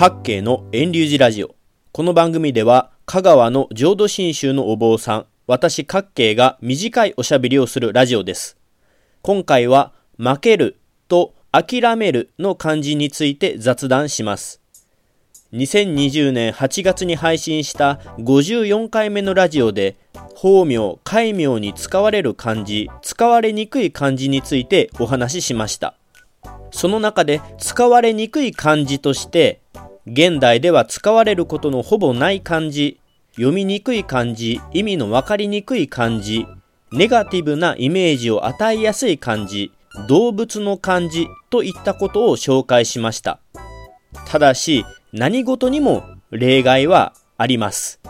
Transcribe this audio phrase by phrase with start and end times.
[0.00, 1.54] 各系の遠流寺ラジオ。
[1.92, 8.56] この番組では、香川の浄土真宗のお坊さん、私各系が短いおしゃべりをするラジオです。
[9.20, 14.62] 今回は、負けると諦めるの漢字について雑談します。
[15.52, 19.98] 2020年8月に配信した54回目のラジオで、
[20.34, 25.94] 法名、戒名に使われる漢字、使われにくい漢字についてお話ししました。
[26.70, 29.60] その中で使われにくい漢字として、
[30.12, 32.98] 現代では使われることのほぼない漢字、
[33.36, 36.48] 読みにくい漢字、意味のわかりにくい漢字、
[36.90, 39.70] ネガティブなイメージを与えやすい漢字、
[40.08, 43.38] 動物の漢字といったことを紹介しました。
[44.26, 48.00] ただし、何事にも例外はあります。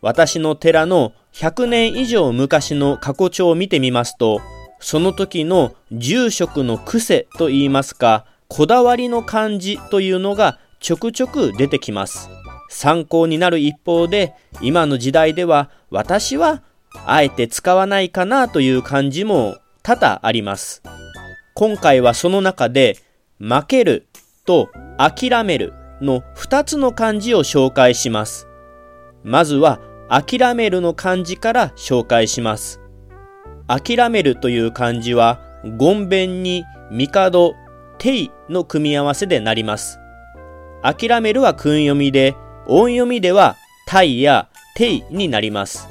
[0.00, 4.40] 私の寺の100年以上昔の過去帳を見てみますと、
[4.80, 12.28] その時の住職の癖と言いますか、こだわりの漢字というのがちょくちょく出てきます。
[12.68, 16.62] 参考になる一方で、今の時代では私は
[17.06, 20.82] あえて使わないかなという漢字も多々あります。
[21.54, 22.96] 今回はその中で、
[23.38, 24.06] 負ける
[24.46, 28.48] と諦めるの2つの漢字を紹介します。
[29.22, 32.80] まずは、諦めるの漢字から紹介します。
[33.68, 35.40] 諦めるという漢字は、
[35.76, 37.54] ごんべんに帝、
[37.98, 39.99] 定の組み合わせでなります。
[40.82, 42.34] 諦めるは訓読みで、
[42.66, 45.88] 音読みではタ、イや定になります。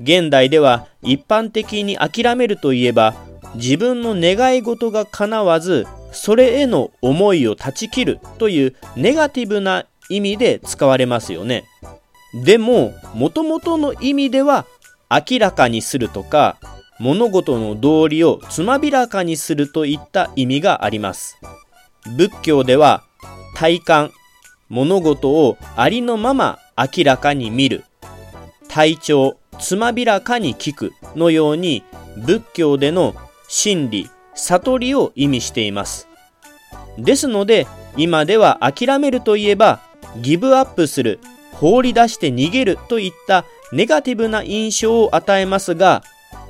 [0.00, 3.14] 現代では一般的に諦めるといえば、
[3.54, 11.64] 自分の願い事が叶わず、それへの思いを断ち切るというネガティブな意味で使われますよね。
[12.44, 14.66] でも、もともとの意味では
[15.10, 16.56] 明らかにするとか、
[16.98, 21.38] 物事の道理をつまびらかにするといった意味があります。
[22.16, 23.04] 仏教では
[23.58, 24.12] 体感、
[24.68, 27.82] 物事をありのまま明らかに見る、
[28.68, 31.82] 体調、つまびらかに聞くのように
[32.18, 33.16] 仏教での
[33.48, 36.06] 真理、悟りを意味しています。
[36.98, 37.66] ですので、
[37.96, 39.80] 今では諦めるといえば、
[40.18, 41.18] ギブアップする、
[41.50, 46.04] 放り出して逃げるといったネガティブな印象を与えますが、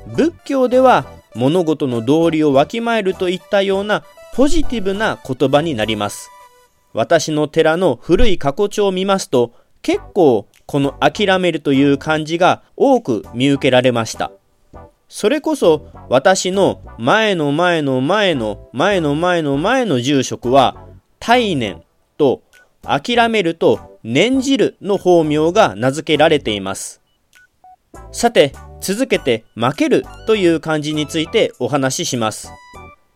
[0.08, 4.04] 仏教では物事の道理をわきまえるといったような
[4.34, 6.30] ポジティブな言葉になります。
[6.92, 14.30] 私の寺の古い過去帳を見ますと、結構この諦めるという漢字が多く見受けられました。
[15.08, 20.76] それこそ私の前の前の前の前の前の前の住職は
[21.18, 21.82] 大念
[22.18, 22.42] と
[22.82, 27.00] 諦めると念じるの法名が名付けられています。
[28.12, 32.52] さて、続けて負けるという漢字についてお話しします。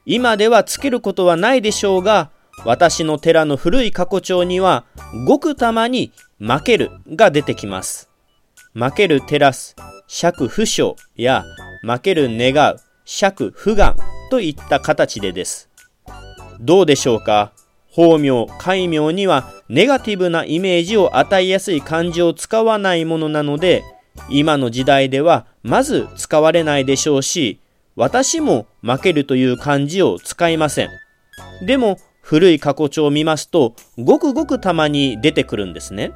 [0.07, 2.31] 今ではつけることはないでしょうが、
[2.65, 4.85] 私の寺の古い過去帳には
[5.27, 8.09] ごくたまに負けるが出てきます。
[8.75, 9.77] 負ける照らす、
[10.07, 11.45] 釈不祥や
[11.83, 13.97] 負ける願う、釈不願
[14.31, 15.69] といった形でです。
[16.61, 17.53] どうでしょうか？
[17.91, 23.83] 法名、戒名にはネガティブなイメージを与えやすい漢字を使わないものなので、
[24.31, 27.59] 今の時代ではまず使われないでしょうし、
[27.97, 30.91] 私も負けるという漢字を使いません。
[31.67, 36.13] でも、古い過去帳を見ますと、ごくごくたまに出てくるんですね。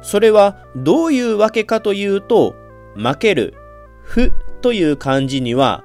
[0.00, 2.54] それはどういうわけかというと、
[2.96, 3.54] 負ける、
[4.02, 5.84] 不という漢字には、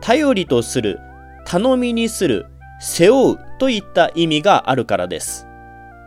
[0.00, 0.98] 頼りとする、
[1.44, 2.46] 頼みにする、
[2.80, 5.46] 背負うといった意味があるからです。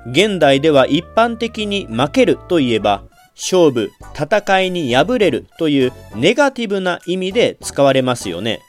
[0.08, 3.04] 現代では一般的に負けるといえば、
[3.36, 8.62] 勝負、戦いに敗れるというネガティブな意味で使われますよね。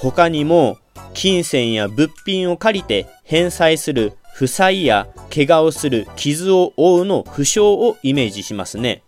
[0.00, 0.78] 他にも、
[1.12, 9.02] 金銭や物品を借りて返済する負債や怪我をする傷を負うの負傷をイメージしますね。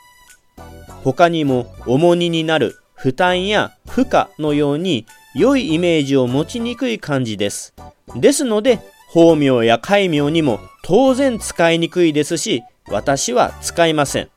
[1.04, 7.74] 他にも重荷になる負担や負荷のように良いイメージを持ちにくい漢字です。
[8.14, 14.28] ですので、法名や戒名にも当然使いにくいですし、私は使いません。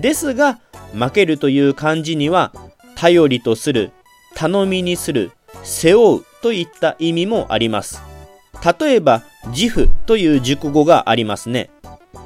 [0.00, 0.58] ですが、
[0.92, 2.52] 負けるという漢字には、
[2.96, 3.92] 頼りとする、
[4.34, 5.30] 頼みにする、
[5.64, 8.02] 背負うといった意味もあります。
[8.80, 11.70] 例えば、自負という熟語がありますね。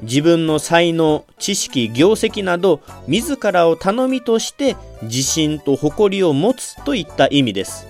[0.03, 7.87] 自分の才能、知識、業績など、自らを頼みとして自信と誇りを持つといった意味です。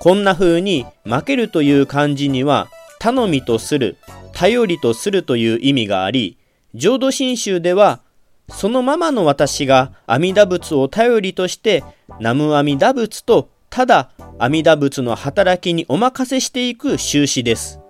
[0.00, 2.68] こんな風に負けるという漢字には、
[2.98, 3.96] 頼みとする、
[4.32, 6.38] 頼りとするという意味があり、
[6.74, 8.00] 浄土真宗では、
[8.48, 11.84] そのままの私が阿弥陀仏を頼りとして、
[12.18, 17.80] 南無阿弥陀仏とただ阿弥陀仏の働きにお任せしていく収支です。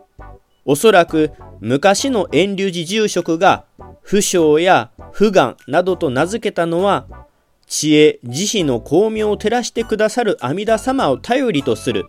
[0.65, 3.65] おそらく昔の遠流寺住職が
[4.01, 7.07] 不祥や不願などと名付けたのは
[7.67, 12.07] 知恵慈悲の巧妙を照らしてくださる阿弥陀様を頼りとする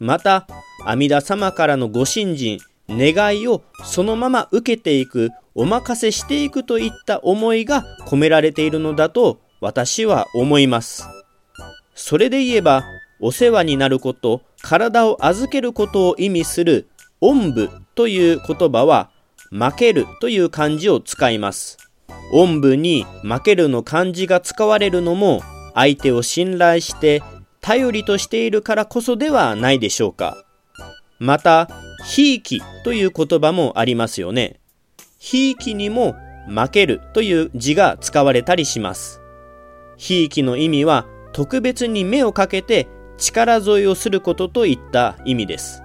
[0.00, 0.48] また
[0.84, 2.58] 阿弥陀様からのご信心
[2.88, 11.06] 願いをそのまま受けていくお任せしていくといった思いが込められているのだと私は思います
[11.94, 12.82] それで言えば
[13.24, 16.88] お世話になること体を預けることを意味する
[17.20, 19.10] おんぶという言葉は
[19.52, 21.78] 負けるという漢字を使います。
[22.32, 25.40] おんぶに負けるの漢字が使われるのも
[25.72, 27.22] 相手を信頼して
[27.60, 30.44] 頼りとしているからこそではないでしょうか。
[31.20, 31.68] また
[32.04, 34.58] ひいきという言葉もありますよね。
[35.18, 36.16] ひいきにも
[36.48, 39.20] 負けるという字が使われたりします。
[39.96, 45.82] ひいきの意味は特別に目をかけて力添えをすることといった意味です。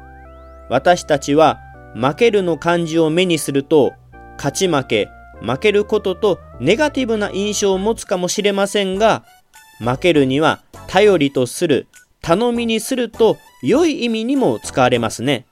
[0.69, 1.59] 私たちは
[1.95, 3.93] 負けるの漢字を目にすると
[4.37, 5.09] 勝ち負け
[5.41, 9.23] 負けることとネガティブな印象を持つかもしれませんが
[9.79, 11.87] 負けるには頼りとする
[12.21, 15.45] 頼みにすると良い意味にも使われますね。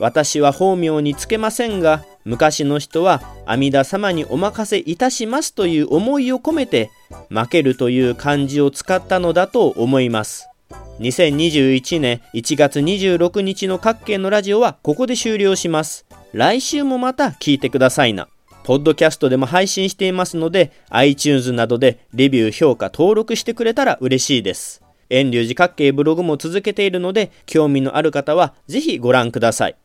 [0.00, 6.90] 私は法名につけませんが昔の人は阿弥陀様にお任せいたしますという思いを込めて
[7.28, 10.48] 負けるという漢字を使ったのだと思います。
[11.00, 16.06] 2021年1月26日の各県のラジオはここで終了します。
[16.32, 18.28] 来週もまた聞いてくださいな。
[18.62, 24.82] ポッドキャストでも配信していますので iTunes などでレビュー評価登録してくれたら嬉しいです。
[25.10, 29.76] 遠流寺各系ブログも続けているので興味のある方はぜひご覧ください。